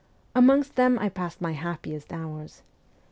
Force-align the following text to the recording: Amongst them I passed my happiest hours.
Amongst 0.33 0.77
them 0.77 0.97
I 0.97 1.09
passed 1.09 1.41
my 1.41 1.51
happiest 1.51 2.11
hours. 2.11 2.63